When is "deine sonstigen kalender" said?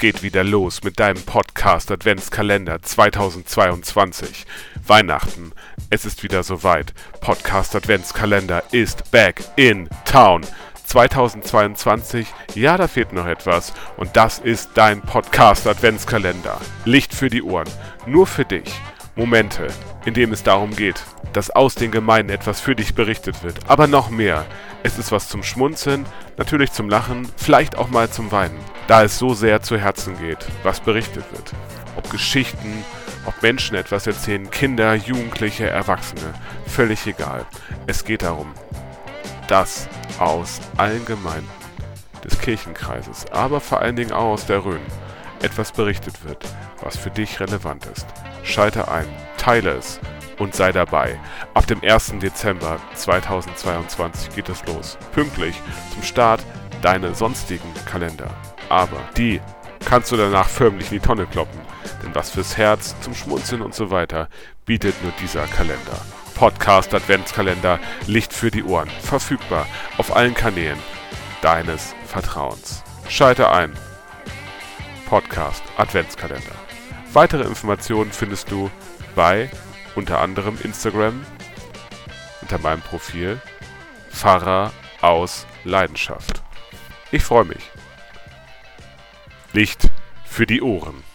56.82-58.30